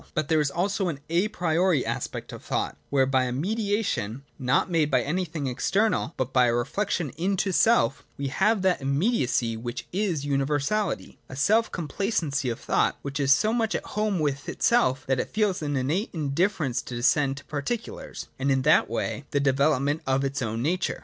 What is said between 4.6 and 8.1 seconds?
made by anything external but by a reflection into self